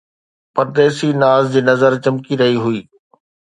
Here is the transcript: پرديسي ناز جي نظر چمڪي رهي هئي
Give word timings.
پرديسي 0.55 1.09
ناز 1.21 1.43
جي 1.53 1.61
نظر 1.69 1.91
چمڪي 2.03 2.33
رهي 2.41 2.57
هئي 2.65 2.81